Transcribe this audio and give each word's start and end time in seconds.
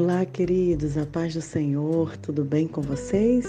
Olá, 0.00 0.24
queridos, 0.24 0.96
a 0.96 1.04
paz 1.04 1.34
do 1.34 1.42
Senhor, 1.42 2.16
tudo 2.18 2.44
bem 2.44 2.68
com 2.68 2.80
vocês? 2.80 3.44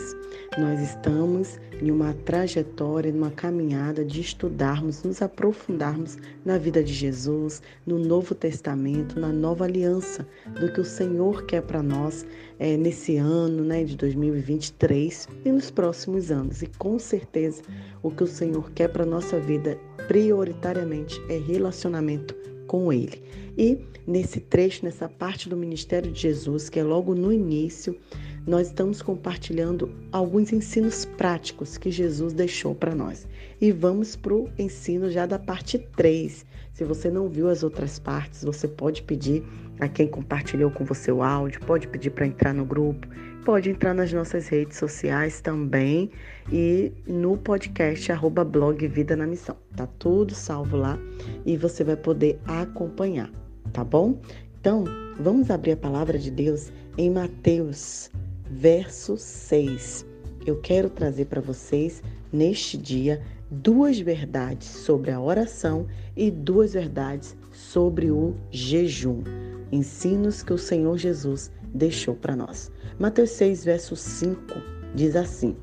Nós 0.57 0.81
estamos 0.81 1.59
em 1.79 1.91
uma 1.91 2.11
trajetória, 2.25 3.11
numa 3.11 3.29
caminhada 3.29 4.03
de 4.03 4.19
estudarmos, 4.19 5.03
nos 5.03 5.21
aprofundarmos 5.21 6.17
na 6.43 6.57
vida 6.57 6.83
de 6.83 6.91
Jesus, 6.91 7.61
no 7.85 7.99
Novo 7.99 8.33
Testamento, 8.33 9.19
na 9.19 9.31
nova 9.31 9.65
aliança, 9.65 10.27
do 10.59 10.73
que 10.73 10.81
o 10.81 10.83
Senhor 10.83 11.45
quer 11.45 11.61
para 11.61 11.83
nós 11.83 12.25
é, 12.57 12.75
nesse 12.75 13.17
ano 13.17 13.63
né, 13.63 13.83
de 13.83 13.95
2023 13.95 15.27
e 15.45 15.51
nos 15.51 15.69
próximos 15.69 16.31
anos. 16.31 16.63
E 16.63 16.67
com 16.79 16.97
certeza, 16.97 17.61
o 18.01 18.09
que 18.09 18.23
o 18.23 18.27
Senhor 18.27 18.71
quer 18.71 18.87
para 18.87 19.03
a 19.03 19.05
nossa 19.07 19.39
vida, 19.39 19.77
prioritariamente, 20.07 21.21
é 21.29 21.37
relacionamento 21.37 22.35
com 22.69 22.93
Ele. 22.93 23.19
E 23.57 23.79
nesse 24.05 24.39
trecho, 24.39 24.85
nessa 24.85 25.09
parte 25.09 25.49
do 25.49 25.57
ministério 25.57 26.11
de 26.11 26.21
Jesus, 26.21 26.69
que 26.69 26.79
é 26.79 26.83
logo 26.83 27.15
no 27.15 27.33
início, 27.33 27.97
nós 28.45 28.67
estamos 28.67 29.01
compartilhando 29.01 29.91
alguns 30.11 30.51
ensinos 30.51 31.05
práticos 31.05 31.77
que 31.77 31.91
Jesus 31.91 32.33
deixou 32.33 32.73
para 32.73 32.95
nós. 32.95 33.27
E 33.61 33.71
vamos 33.71 34.15
para 34.15 34.33
o 34.33 34.49
ensino 34.57 35.09
já 35.11 35.25
da 35.25 35.37
parte 35.37 35.77
3. 35.77 36.45
Se 36.73 36.83
você 36.83 37.09
não 37.09 37.27
viu 37.27 37.49
as 37.49 37.63
outras 37.63 37.99
partes, 37.99 38.43
você 38.43 38.67
pode 38.67 39.03
pedir 39.03 39.43
a 39.79 39.87
quem 39.87 40.07
compartilhou 40.07 40.71
com 40.71 40.85
você 40.85 41.11
o 41.11 41.21
áudio, 41.21 41.61
pode 41.61 41.87
pedir 41.87 42.11
para 42.11 42.27
entrar 42.27 42.53
no 42.53 42.65
grupo, 42.65 43.07
pode 43.45 43.69
entrar 43.69 43.93
nas 43.93 44.11
nossas 44.11 44.47
redes 44.47 44.77
sociais 44.77 45.41
também 45.41 46.11
e 46.51 46.91
no 47.07 47.37
podcast 47.37 48.11
arroba 48.11 48.43
blog 48.43 48.87
Vida 48.87 49.15
na 49.15 49.25
Missão. 49.25 49.55
Tá 49.75 49.87
tudo 49.99 50.33
salvo 50.33 50.77
lá 50.77 50.97
e 51.45 51.57
você 51.57 51.83
vai 51.83 51.95
poder 51.95 52.39
acompanhar, 52.45 53.31
tá 53.73 53.83
bom? 53.83 54.19
Então, 54.59 54.83
vamos 55.19 55.49
abrir 55.49 55.73
a 55.73 55.77
palavra 55.77 56.17
de 56.17 56.29
Deus 56.29 56.71
em 56.97 57.09
Mateus, 57.09 58.11
verso 58.49 59.15
6. 59.17 60.05
Eu 60.45 60.59
quero 60.59 60.89
trazer 60.89 61.25
para 61.25 61.41
vocês 61.41 62.01
neste 62.31 62.77
dia 62.77 63.21
duas 63.51 63.99
verdades 63.99 64.67
sobre 64.67 65.11
a 65.11 65.21
oração 65.21 65.87
e 66.15 66.31
duas 66.31 66.73
verdades 66.73 67.35
sobre 67.51 68.09
o 68.09 68.35
jejum. 68.49 69.23
Ensinos 69.71 70.41
que 70.41 70.53
o 70.53 70.57
Senhor 70.57 70.97
Jesus 70.97 71.51
deixou 71.73 72.15
para 72.15 72.35
nós. 72.35 72.71
Mateus 72.97 73.31
6, 73.31 73.65
verso 73.65 73.95
5 73.95 74.39
diz 74.95 75.15
assim: 75.15 75.55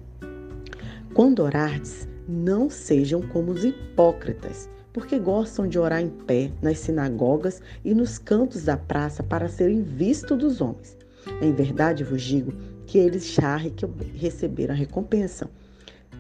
Quando 1.15 1.43
orardes, 1.43 2.07
não 2.29 2.71
sejam 2.71 3.23
como 3.23 3.53
os 3.53 3.65
hipócritas, 3.65 4.69
porque 4.93 5.19
gostam 5.19 5.67
de 5.69 5.79
orar 5.79 6.01
em 6.01 6.09
pé 6.09 6.53
nas 6.63 6.79
sinagogas 6.79 7.61
e 7.85 7.95
nos 7.95 8.19
cantos 8.19 8.65
da 8.65 8.77
praça 8.77 9.23
para 9.23 9.49
serem 9.49 9.83
vistos 9.83 10.39
dos 10.39 10.61
homens. 10.61 10.97
Em 11.43 11.53
verdade 11.53 12.05
vos 12.05 12.23
digo 12.23 12.53
que 12.87 12.99
eles 12.99 13.37
que 13.75 13.87
receberam 14.17 14.75
a 14.75 14.77
recompensa. 14.77 15.51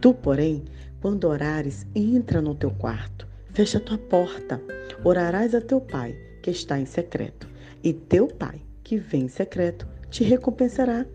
Tu, 0.01 0.13
porém, 0.13 0.65
quando 1.01 1.25
orares, 1.25 1.87
entra 1.95 2.43
no 2.43 2.55
teu 2.55 2.71
quarto, 2.71 3.27
fecha 3.53 3.79
a 3.79 3.81
tua 3.81 3.99
porta, 3.99 4.61
orarás 5.05 5.55
a 5.55 5.61
teu 5.61 5.81
pai, 5.81 6.15
que 6.43 6.51
está 6.51 6.79
em 6.79 6.87
secreto, 6.87 7.49
e 7.83 7.93
teu 7.93 8.27
pai, 8.27 8.61
que 8.83 8.99
vem 8.99 9.23
em 9.23 9.29
secreto, 9.29 9.87
te 10.11 10.25
recompensará. 10.25 11.07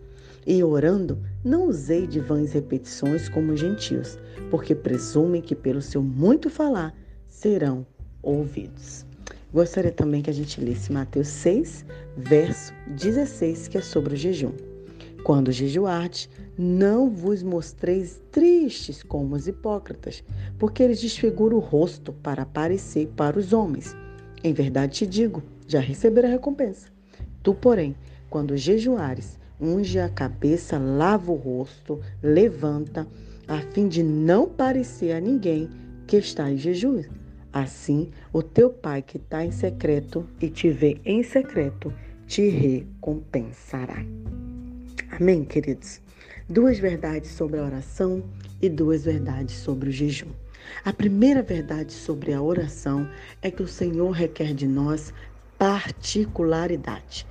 E 0.44 0.62
orando, 0.64 1.22
não 1.44 1.68
usei 1.68 2.06
de 2.06 2.18
vãs 2.18 2.52
repetições 2.52 3.28
como 3.28 3.56
gentios, 3.56 4.18
porque 4.50 4.74
presumem 4.74 5.40
que 5.40 5.54
pelo 5.54 5.80
seu 5.80 6.02
muito 6.02 6.50
falar 6.50 6.92
serão 7.28 7.86
ouvidos. 8.22 9.06
Gostaria 9.52 9.92
também 9.92 10.22
que 10.22 10.30
a 10.30 10.34
gente 10.34 10.60
lesse 10.60 10.90
Mateus 10.90 11.28
6, 11.28 11.84
verso 12.16 12.72
16, 12.88 13.68
que 13.68 13.78
é 13.78 13.80
sobre 13.80 14.14
o 14.14 14.16
jejum. 14.16 14.71
Quando 15.24 15.52
jejuardes, 15.52 16.28
não 16.58 17.08
vos 17.08 17.42
mostreis 17.44 18.20
tristes 18.32 19.02
como 19.04 19.36
os 19.36 19.46
hipócritas, 19.46 20.24
porque 20.58 20.82
eles 20.82 21.00
desfiguram 21.00 21.58
o 21.58 21.60
rosto 21.60 22.12
para 22.12 22.42
aparecer 22.42 23.06
para 23.16 23.38
os 23.38 23.52
homens. 23.52 23.96
Em 24.42 24.52
verdade 24.52 24.94
te 24.94 25.06
digo, 25.06 25.42
já 25.66 25.78
receberá 25.78 26.28
recompensa. 26.28 26.88
Tu, 27.42 27.54
porém, 27.54 27.94
quando 28.28 28.56
jejuares, 28.56 29.38
unge 29.60 30.00
a 30.00 30.08
cabeça, 30.08 30.76
lava 30.76 31.30
o 31.30 31.36
rosto, 31.36 32.00
levanta, 32.20 33.06
a 33.46 33.58
fim 33.72 33.86
de 33.86 34.02
não 34.02 34.48
parecer 34.48 35.12
a 35.12 35.20
ninguém 35.20 35.70
que 36.06 36.16
está 36.16 36.50
em 36.50 36.58
jejum. 36.58 37.02
Assim, 37.52 38.10
o 38.32 38.42
teu 38.42 38.70
pai 38.70 39.02
que 39.02 39.18
está 39.18 39.44
em 39.44 39.52
secreto 39.52 40.26
e 40.40 40.48
te 40.48 40.70
vê 40.70 41.00
em 41.04 41.22
secreto, 41.22 41.92
te 42.26 42.48
recompensará. 42.48 44.04
Amém, 45.22 45.44
queridos? 45.44 46.00
Duas 46.48 46.80
verdades 46.80 47.30
sobre 47.30 47.60
a 47.60 47.62
oração 47.62 48.24
e 48.60 48.68
duas 48.68 49.04
verdades 49.04 49.54
sobre 49.54 49.88
o 49.88 49.92
jejum. 49.92 50.32
A 50.84 50.92
primeira 50.92 51.40
verdade 51.44 51.92
sobre 51.92 52.32
a 52.32 52.42
oração 52.42 53.08
é 53.40 53.48
que 53.48 53.62
o 53.62 53.68
Senhor 53.68 54.10
requer 54.10 54.52
de 54.52 54.66
nós 54.66 55.14
particularidade, 55.56 57.24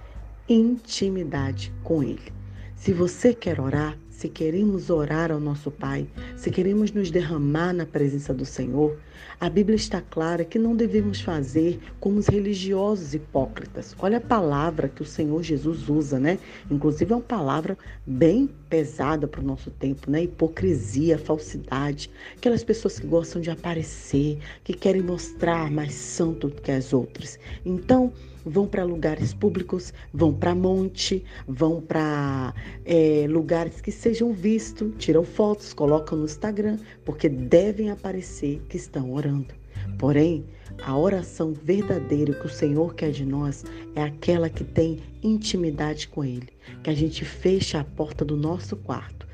intimidade 0.47 1.73
com 1.83 2.01
Ele. 2.01 2.31
Se 2.77 2.93
você 2.93 3.33
quer 3.33 3.59
orar, 3.59 3.97
se 4.21 4.29
queremos 4.29 4.91
orar 4.91 5.31
ao 5.31 5.39
nosso 5.39 5.71
Pai, 5.71 6.07
se 6.37 6.51
queremos 6.51 6.91
nos 6.91 7.09
derramar 7.09 7.73
na 7.73 7.87
presença 7.87 8.31
do 8.31 8.45
Senhor, 8.45 8.95
a 9.39 9.49
Bíblia 9.49 9.75
está 9.75 9.99
clara 9.99 10.45
que 10.45 10.59
não 10.59 10.75
devemos 10.75 11.21
fazer 11.21 11.79
como 11.99 12.19
os 12.19 12.27
religiosos 12.27 13.15
hipócritas. 13.15 13.95
Olha 13.97 14.19
a 14.19 14.21
palavra 14.21 14.87
que 14.87 15.01
o 15.01 15.05
Senhor 15.05 15.41
Jesus 15.41 15.89
usa, 15.89 16.19
né? 16.19 16.37
Inclusive 16.69 17.11
é 17.11 17.15
uma 17.15 17.21
palavra 17.23 17.75
bem 18.05 18.47
pesada 18.69 19.27
para 19.27 19.41
o 19.41 19.43
nosso 19.43 19.71
tempo, 19.71 20.11
né? 20.11 20.25
Hipocrisia, 20.25 21.17
falsidade, 21.17 22.11
aquelas 22.37 22.63
pessoas 22.63 22.99
que 22.99 23.07
gostam 23.07 23.41
de 23.41 23.49
aparecer, 23.49 24.37
que 24.63 24.73
querem 24.73 25.01
mostrar 25.01 25.71
mais 25.71 25.95
santo 25.95 26.47
do 26.47 26.61
que 26.61 26.69
as 26.69 26.93
outras. 26.93 27.39
Então, 27.65 28.13
vão 28.45 28.67
para 28.67 28.83
lugares 28.83 29.33
públicos, 29.33 29.93
vão 30.13 30.33
para 30.33 30.55
monte, 30.55 31.23
vão 31.47 31.81
para 31.81 32.53
é, 32.85 33.25
lugares 33.27 33.81
que 33.81 33.91
sejam 33.91 34.33
vistos, 34.33 34.93
tiram 34.97 35.23
fotos, 35.23 35.73
colocam 35.73 36.17
no 36.17 36.25
Instagram, 36.25 36.77
porque 37.05 37.29
devem 37.29 37.89
aparecer 37.89 38.61
que 38.69 38.77
estão 38.77 39.13
orando. 39.13 39.53
Porém, 39.97 40.45
a 40.83 40.97
oração 40.97 41.53
verdadeira 41.53 42.33
que 42.33 42.45
o 42.45 42.49
Senhor 42.49 42.93
quer 42.95 43.11
de 43.11 43.25
nós 43.25 43.63
é 43.95 44.03
aquela 44.03 44.49
que 44.49 44.63
tem 44.63 44.99
intimidade 45.21 46.07
com 46.07 46.23
Ele, 46.23 46.49
que 46.83 46.89
a 46.89 46.93
gente 46.93 47.25
fecha 47.25 47.79
a 47.79 47.83
porta 47.83 48.23
do 48.25 48.35
nosso 48.35 48.75
quarto, 48.75 49.27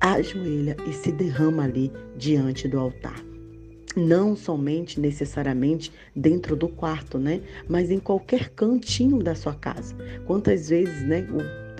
ajoelha 0.00 0.76
e 0.88 0.92
se 0.92 1.12
derrama 1.12 1.64
ali 1.64 1.92
diante 2.16 2.66
do 2.68 2.78
altar 2.78 3.31
não 3.96 4.36
somente 4.36 5.00
necessariamente 5.00 5.92
dentro 6.14 6.56
do 6.56 6.68
quarto, 6.68 7.18
né? 7.18 7.40
Mas 7.68 7.90
em 7.90 7.98
qualquer 7.98 8.50
cantinho 8.50 9.22
da 9.22 9.34
sua 9.34 9.54
casa. 9.54 9.94
Quantas 10.26 10.68
vezes, 10.68 11.02
né? 11.06 11.26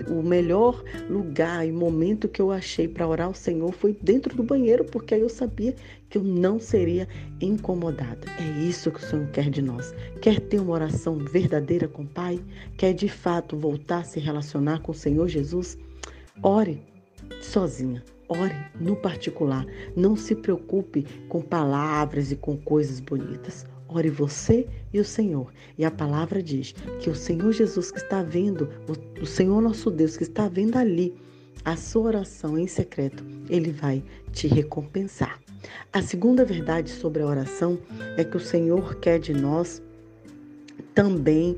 O, 0.09 0.19
o 0.19 0.23
melhor 0.23 0.83
lugar 1.09 1.67
e 1.67 1.71
momento 1.71 2.27
que 2.27 2.41
eu 2.41 2.51
achei 2.51 2.87
para 2.87 3.07
orar 3.07 3.27
ao 3.27 3.33
Senhor 3.33 3.71
foi 3.71 3.95
dentro 4.01 4.35
do 4.35 4.43
banheiro, 4.43 4.83
porque 4.85 5.13
aí 5.13 5.21
eu 5.21 5.29
sabia 5.29 5.75
que 6.09 6.17
eu 6.17 6.23
não 6.23 6.59
seria 6.59 7.07
incomodada. 7.39 8.27
É 8.39 8.63
isso 8.63 8.91
que 8.91 8.99
o 8.99 9.03
Senhor 9.03 9.27
quer 9.27 9.49
de 9.49 9.61
nós. 9.61 9.93
Quer 10.21 10.39
ter 10.39 10.59
uma 10.59 10.73
oração 10.73 11.17
verdadeira 11.17 11.87
com 11.87 12.03
o 12.03 12.07
Pai? 12.07 12.39
Quer 12.77 12.93
de 12.93 13.07
fato 13.07 13.57
voltar 13.57 13.99
a 13.99 14.03
se 14.03 14.19
relacionar 14.19 14.81
com 14.81 14.91
o 14.91 14.95
Senhor 14.95 15.27
Jesus? 15.27 15.77
Ore 16.41 16.81
sozinha 17.41 18.03
Ore 18.33 18.55
no 18.79 18.95
particular. 18.95 19.65
Não 19.95 20.15
se 20.15 20.33
preocupe 20.33 21.05
com 21.29 21.41
palavras 21.41 22.31
e 22.31 22.35
com 22.35 22.57
coisas 22.57 22.99
bonitas. 22.99 23.65
Ore 23.87 24.09
você 24.09 24.67
e 24.91 24.99
o 24.99 25.05
Senhor. 25.05 25.53
E 25.77 25.85
a 25.85 25.91
palavra 25.91 26.41
diz 26.41 26.73
que 26.99 27.09
o 27.09 27.15
Senhor 27.15 27.51
Jesus 27.51 27.91
que 27.91 27.99
está 27.99 28.23
vendo, 28.23 28.67
o 29.21 29.25
Senhor 29.25 29.61
nosso 29.61 29.91
Deus 29.91 30.17
que 30.17 30.23
está 30.23 30.47
vendo 30.47 30.77
ali 30.77 31.13
a 31.63 31.75
sua 31.75 32.03
oração 32.03 32.57
em 32.57 32.67
secreto, 32.67 33.23
ele 33.49 33.71
vai 33.71 34.03
te 34.31 34.47
recompensar. 34.47 35.39
A 35.91 36.01
segunda 36.01 36.43
verdade 36.43 36.89
sobre 36.89 37.21
a 37.21 37.27
oração 37.27 37.77
é 38.17 38.23
que 38.23 38.35
o 38.35 38.39
Senhor 38.39 38.95
quer 38.95 39.19
de 39.19 39.33
nós 39.33 39.81
também, 40.93 41.57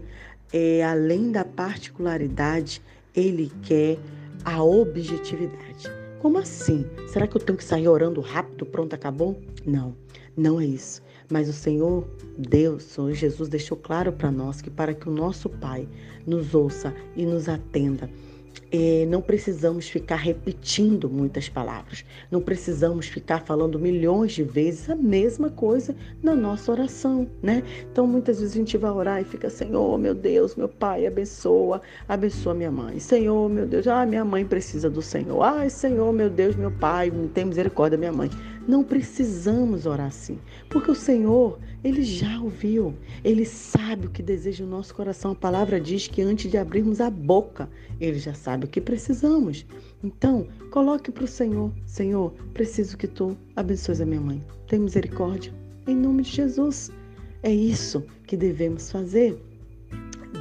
é, 0.54 0.84
além 0.84 1.32
da 1.32 1.44
particularidade, 1.44 2.82
ele 3.16 3.52
quer 3.64 3.98
a 4.44 4.62
objetividade. 4.64 6.05
Como 6.26 6.40
assim? 6.40 6.84
Será 7.08 7.28
que 7.28 7.38
eu 7.38 7.40
tenho 7.40 7.56
que 7.56 7.64
sair 7.64 7.88
orando 7.88 8.20
rápido, 8.20 8.66
pronto, 8.66 8.96
acabou? 8.96 9.40
Não, 9.64 9.96
não 10.36 10.60
é 10.60 10.66
isso. 10.66 11.04
Mas 11.30 11.48
o 11.48 11.54
Senhor, 11.54 12.04
Deus, 12.36 12.98
o 12.98 13.14
Jesus 13.14 13.48
deixou 13.48 13.78
claro 13.78 14.12
para 14.12 14.32
nós 14.32 14.60
que 14.60 14.72
para 14.72 14.96
que 14.96 15.08
o 15.08 15.12
nosso 15.12 15.48
Pai 15.48 15.88
nos 16.26 16.56
ouça 16.56 16.96
e 17.16 17.28
nos 17.28 17.48
atenda, 17.48 18.10
é, 18.72 19.06
não 19.08 19.22
precisamos 19.22 19.88
ficar 19.90 20.18
repetindo 20.18 21.10
muitas 21.10 21.48
palavras, 21.48 22.06
não 22.30 22.42
precisamos 22.42 23.08
ficar 23.08 23.42
falando 23.42 23.80
milhões 23.80 24.34
de 24.34 24.44
vezes 24.44 24.90
a 24.90 24.96
mesma 24.96 25.50
coisa 25.50 25.96
na 26.22 26.36
nossa 26.36 26.72
oração, 26.72 27.28
né? 27.42 27.64
Então 27.92 28.06
muitas 28.06 28.40
vezes 28.40 28.54
a 28.54 28.58
gente 28.58 28.78
vai 28.78 28.92
orar 28.92 29.22
e 29.22 29.26
fica, 29.26 29.50
Senhor, 29.50 29.98
meu 29.98 30.14
Deus, 30.14 30.56
meu 30.56 30.68
Pai, 30.68 31.06
abençoa, 31.06 31.82
abençoa 32.08 32.54
minha 32.54 32.72
mãe. 32.72 33.00
Senhor, 33.00 33.50
meu 33.50 33.66
Deus, 33.66 33.88
ah, 33.88 34.06
minha 34.06 34.26
mãe 34.26 34.46
precisa 34.46 34.90
do 34.90 35.02
Senhor. 35.02 35.42
Ai, 35.42 35.70
Senhor, 35.70 36.12
meu 36.12 36.30
Deus, 36.30 36.56
meu 36.56 36.72
Pai, 36.72 37.12
tem 37.34 37.46
misericórdia 37.46 37.98
minha 37.98 38.12
mãe. 38.12 38.30
Não 38.68 38.84
precisamos 38.84 39.86
orar 39.86 40.08
assim, 40.08 40.40
porque 40.70 40.90
o 40.90 40.96
Senhor, 40.96 41.60
ele 41.84 42.04
já 42.04 42.42
ouviu, 42.42 42.96
ele 43.24 43.46
sabe 43.46 44.08
o 44.08 44.10
que 44.10 44.24
deseja 44.24 44.64
o 44.64 44.68
nosso 44.68 44.96
coração. 44.96 45.32
A 45.32 45.36
palavra 45.36 45.80
diz 45.80 46.08
que 46.08 46.22
antes 46.22 46.50
de 46.50 46.58
abrirmos 46.58 47.00
a 47.00 47.10
boca, 47.10 47.70
ele 48.00 48.18
já 48.18 48.34
sabe 48.34 48.66
o 48.66 48.68
que 48.68 48.82
precisamos. 48.82 49.66
Então, 50.04 50.48
coloque 50.72 51.12
para 51.12 51.26
o 51.26 51.28
Senhor: 51.28 51.72
Senhor, 51.86 52.32
preciso 52.54 52.98
que 52.98 53.08
tu 53.08 53.38
abençoes 53.56 54.02
a 54.02 54.06
minha 54.06 54.22
mãe. 54.22 54.44
Tem 54.68 54.80
misericórdia. 54.80 55.54
Em 55.88 55.96
nome 55.96 56.24
de 56.24 56.32
Jesus. 56.32 56.92
É 57.44 57.54
isso 57.54 58.04
que 58.26 58.36
devemos 58.36 58.92
fazer. 58.92 59.40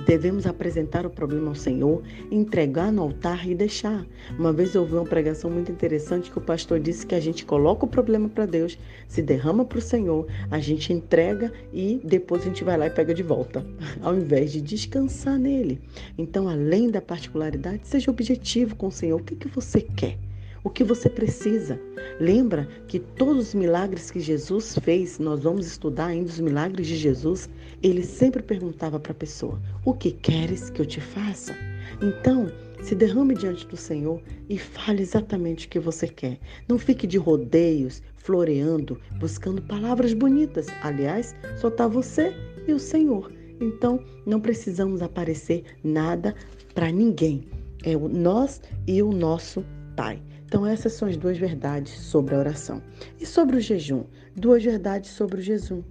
Devemos 0.06 0.46
apresentar 0.46 1.06
o 1.06 1.10
problema 1.10 1.48
ao 1.48 1.54
Senhor, 1.54 2.02
entregar 2.30 2.92
no 2.92 3.02
altar 3.02 3.48
e 3.48 3.54
deixar. 3.54 4.06
Uma 4.38 4.52
vez 4.52 4.74
eu 4.74 4.82
ouvi 4.82 4.94
uma 4.94 5.04
pregação 5.04 5.50
muito 5.50 5.72
interessante 5.72 6.30
que 6.30 6.38
o 6.38 6.42
pastor 6.42 6.78
disse 6.78 7.06
que 7.06 7.14
a 7.14 7.20
gente 7.20 7.44
coloca 7.44 7.84
o 7.84 7.88
problema 7.88 8.28
para 8.28 8.46
Deus, 8.46 8.78
se 9.08 9.22
derrama 9.22 9.64
para 9.64 9.78
o 9.78 9.82
Senhor, 9.82 10.26
a 10.50 10.58
gente 10.58 10.92
entrega 10.92 11.52
e 11.72 12.00
depois 12.04 12.42
a 12.42 12.46
gente 12.46 12.64
vai 12.64 12.76
lá 12.76 12.86
e 12.86 12.90
pega 12.90 13.14
de 13.14 13.22
volta, 13.22 13.64
ao 14.02 14.14
invés 14.14 14.52
de 14.52 14.60
descansar 14.60 15.38
nele. 15.38 15.80
Então, 16.18 16.48
além 16.48 16.90
da 16.90 17.00
particularidade, 17.00 17.80
seja 17.84 18.10
objetivo 18.10 18.76
com 18.76 18.88
o 18.88 18.92
Senhor. 18.92 19.20
O 19.20 19.24
que, 19.24 19.36
que 19.36 19.48
você 19.48 19.80
quer? 19.80 20.18
O 20.64 20.70
que 20.70 20.82
você 20.82 21.10
precisa. 21.10 21.78
Lembra 22.18 22.66
que 22.88 22.98
todos 22.98 23.48
os 23.48 23.54
milagres 23.54 24.10
que 24.10 24.18
Jesus 24.18 24.76
fez, 24.78 25.18
nós 25.18 25.42
vamos 25.42 25.66
estudar 25.66 26.06
ainda 26.06 26.30
os 26.30 26.40
milagres 26.40 26.86
de 26.86 26.96
Jesus, 26.96 27.48
ele 27.82 28.02
sempre 28.02 28.42
perguntava 28.42 28.98
para 28.98 29.12
a 29.12 29.16
pessoa: 29.16 29.60
O 29.84 29.92
que 29.92 30.10
queres 30.10 30.70
que 30.70 30.80
eu 30.80 30.86
te 30.86 31.00
faça? 31.00 31.54
Então, 32.02 32.50
se 32.82 32.94
derrame 32.94 33.34
diante 33.34 33.66
do 33.66 33.76
Senhor 33.76 34.20
e 34.48 34.58
fale 34.58 35.02
exatamente 35.02 35.66
o 35.66 35.70
que 35.70 35.78
você 35.78 36.08
quer. 36.08 36.38
Não 36.68 36.78
fique 36.78 37.06
de 37.06 37.18
rodeios, 37.18 38.02
floreando, 38.16 38.98
buscando 39.18 39.62
palavras 39.62 40.14
bonitas. 40.14 40.66
Aliás, 40.82 41.34
só 41.56 41.68
está 41.68 41.86
você 41.86 42.34
e 42.66 42.72
o 42.72 42.78
Senhor. 42.78 43.30
Então, 43.60 44.02
não 44.26 44.40
precisamos 44.40 45.02
aparecer 45.02 45.64
nada 45.82 46.34
para 46.74 46.90
ninguém. 46.90 47.46
É 47.84 47.96
o 47.96 48.08
nós 48.08 48.60
e 48.86 49.02
o 49.02 49.12
nosso 49.12 49.64
Pai. 49.96 50.20
Então, 50.54 50.64
essas 50.64 50.92
são 50.92 51.08
as 51.08 51.16
duas 51.16 51.36
verdades 51.36 51.90
sobre 51.98 52.32
a 52.32 52.38
oração. 52.38 52.80
E 53.18 53.26
sobre 53.26 53.56
o 53.56 53.60
jejum? 53.60 54.04
Duas 54.36 54.62
verdades 54.62 55.10
sobre 55.10 55.40
o 55.40 55.42
jejum. 55.42 55.82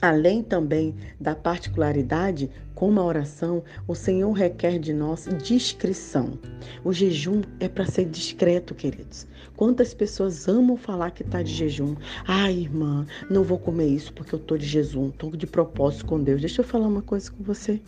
Além 0.00 0.44
também 0.44 0.94
da 1.18 1.34
particularidade 1.34 2.48
com 2.72 2.96
a 2.96 3.04
oração, 3.04 3.64
o 3.88 3.96
Senhor 3.96 4.30
requer 4.30 4.78
de 4.78 4.92
nós 4.92 5.28
discrição. 5.42 6.38
O 6.84 6.92
jejum 6.92 7.42
é 7.58 7.68
para 7.68 7.84
ser 7.84 8.04
discreto, 8.04 8.76
queridos. 8.76 9.26
Quantas 9.56 9.92
pessoas 9.92 10.46
amam 10.46 10.76
falar 10.76 11.10
que 11.10 11.24
está 11.24 11.42
de 11.42 11.52
jejum? 11.52 11.96
Ai, 12.28 12.60
irmã, 12.60 13.04
não 13.28 13.42
vou 13.42 13.58
comer 13.58 13.88
isso 13.88 14.12
porque 14.12 14.36
eu 14.36 14.38
estou 14.38 14.56
de 14.56 14.66
jejum, 14.66 15.08
estou 15.08 15.32
de 15.32 15.48
propósito 15.48 16.06
com 16.06 16.22
Deus. 16.22 16.40
Deixa 16.40 16.60
eu 16.60 16.64
falar 16.64 16.86
uma 16.86 17.02
coisa 17.02 17.28
com 17.32 17.42
você. 17.42 17.82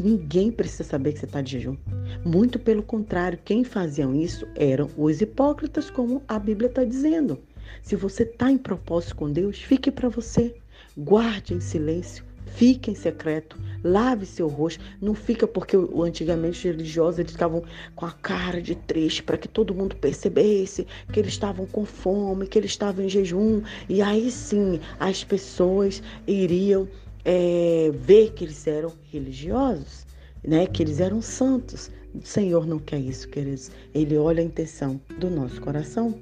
Ninguém 0.00 0.50
precisa 0.50 0.84
saber 0.84 1.12
que 1.12 1.20
você 1.20 1.26
está 1.26 1.40
de 1.40 1.52
jejum. 1.52 1.76
Muito 2.24 2.58
pelo 2.58 2.82
contrário, 2.82 3.38
quem 3.44 3.64
faziam 3.64 4.14
isso 4.14 4.46
eram 4.54 4.88
os 4.96 5.20
hipócritas, 5.20 5.90
como 5.90 6.22
a 6.26 6.38
Bíblia 6.38 6.68
está 6.68 6.84
dizendo. 6.84 7.38
Se 7.82 7.96
você 7.96 8.24
está 8.24 8.50
em 8.50 8.58
propósito 8.58 9.16
com 9.16 9.30
Deus, 9.30 9.58
fique 9.58 9.90
para 9.90 10.08
você. 10.08 10.54
Guarde 10.96 11.54
em 11.54 11.60
silêncio, 11.60 12.24
fique 12.44 12.90
em 12.90 12.94
secreto, 12.94 13.56
lave 13.82 14.26
seu 14.26 14.46
rosto. 14.46 14.84
Não 15.00 15.14
fica 15.14 15.46
porque 15.46 15.76
antigamente 15.76 16.58
os 16.58 16.64
religiosos 16.64 17.18
eles 17.18 17.32
ficavam 17.32 17.62
com 17.94 18.04
a 18.04 18.10
cara 18.10 18.60
de 18.60 18.74
triste 18.74 19.22
para 19.22 19.38
que 19.38 19.48
todo 19.48 19.74
mundo 19.74 19.96
percebesse 19.96 20.86
que 21.12 21.18
eles 21.18 21.32
estavam 21.32 21.66
com 21.66 21.84
fome, 21.84 22.46
que 22.46 22.58
eles 22.58 22.72
estavam 22.72 23.04
em 23.04 23.08
jejum. 23.08 23.62
E 23.88 24.02
aí 24.02 24.30
sim 24.30 24.80
as 25.00 25.24
pessoas 25.24 26.02
iriam 26.26 26.88
é, 27.24 27.90
ver 27.94 28.32
que 28.32 28.44
eles 28.44 28.66
eram 28.66 28.92
religiosos, 29.10 30.06
né? 30.42 30.66
que 30.66 30.82
eles 30.82 31.00
eram 31.00 31.22
santos. 31.22 31.90
O 32.14 32.26
Senhor 32.26 32.66
não 32.66 32.78
quer 32.78 32.98
isso, 32.98 33.28
queridos. 33.28 33.70
Ele 33.94 34.16
olha 34.16 34.42
a 34.42 34.44
intenção 34.44 35.00
do 35.18 35.30
nosso 35.30 35.60
coração. 35.60 36.14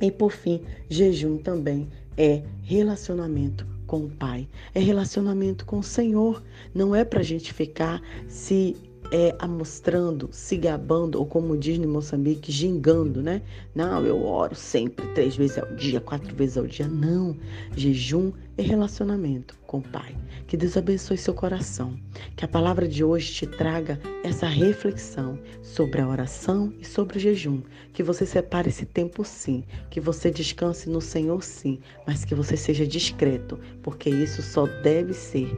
E 0.00 0.10
por 0.10 0.30
fim, 0.30 0.62
jejum 0.88 1.38
também 1.38 1.88
é 2.16 2.42
relacionamento 2.62 3.66
com 3.86 4.04
o 4.04 4.10
Pai, 4.10 4.46
é 4.74 4.80
relacionamento 4.80 5.64
com 5.64 5.78
o 5.78 5.82
Senhor. 5.82 6.42
Não 6.74 6.94
é 6.94 7.04
para 7.04 7.20
a 7.20 7.24
gente 7.24 7.52
ficar 7.52 8.00
se 8.28 8.76
é, 9.10 9.34
amostrando, 9.38 10.28
se 10.32 10.56
gabando, 10.56 11.18
ou 11.18 11.26
como 11.26 11.56
diz 11.56 11.78
no 11.78 11.88
Moçambique, 11.88 12.52
gingando, 12.52 13.22
né? 13.22 13.42
Não, 13.74 14.04
eu 14.04 14.24
oro 14.24 14.54
sempre, 14.54 15.06
três 15.14 15.36
vezes 15.36 15.58
ao 15.58 15.66
dia, 15.74 16.00
quatro 16.00 16.34
vezes 16.34 16.58
ao 16.58 16.66
dia. 16.66 16.86
Não. 16.86 17.36
Jejum 17.76 18.32
é 18.56 18.62
relacionamento 18.62 19.56
com 19.66 19.78
o 19.78 19.82
Pai. 19.82 20.14
Que 20.46 20.56
Deus 20.56 20.76
abençoe 20.76 21.16
seu 21.16 21.34
coração. 21.34 21.98
Que 22.36 22.44
a 22.44 22.48
palavra 22.48 22.88
de 22.88 23.04
hoje 23.04 23.32
te 23.32 23.46
traga 23.46 24.00
essa 24.24 24.46
reflexão 24.46 25.38
sobre 25.62 26.00
a 26.00 26.08
oração 26.08 26.72
e 26.80 26.84
sobre 26.84 27.18
o 27.18 27.20
jejum. 27.20 27.62
Que 27.92 28.02
você 28.02 28.26
separe 28.26 28.68
esse 28.68 28.84
tempo 28.84 29.24
sim. 29.24 29.64
Que 29.90 30.00
você 30.00 30.30
descanse 30.30 30.88
no 30.88 31.00
Senhor 31.00 31.42
sim. 31.42 31.78
Mas 32.06 32.24
que 32.24 32.34
você 32.34 32.56
seja 32.56 32.86
discreto, 32.86 33.58
porque 33.82 34.10
isso 34.10 34.42
só 34.42 34.66
deve 34.66 35.12
ser 35.12 35.48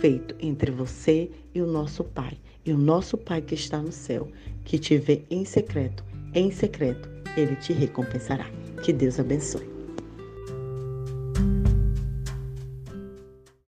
feito 0.00 0.34
entre 0.40 0.70
você 0.70 1.30
e 1.54 1.60
o 1.60 1.66
nosso 1.66 2.02
Pai. 2.02 2.36
E 2.64 2.72
o 2.72 2.78
nosso 2.78 3.16
Pai 3.16 3.40
que 3.40 3.54
está 3.54 3.78
no 3.78 3.90
céu, 3.90 4.28
que 4.64 4.78
te 4.78 4.96
vê 4.96 5.22
em 5.30 5.44
secreto, 5.44 6.04
em 6.34 6.50
secreto, 6.50 7.08
ele 7.36 7.56
te 7.56 7.72
recompensará. 7.72 8.46
Que 8.84 8.92
Deus 8.92 9.18
abençoe. 9.18 9.71